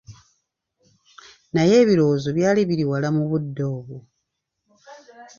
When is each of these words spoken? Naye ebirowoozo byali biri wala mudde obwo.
Naye 1.53 1.73
ebirowoozo 1.83 2.29
byali 2.37 2.61
biri 2.69 2.83
wala 2.91 3.09
mudde 3.15 3.63
obwo. 3.75 3.97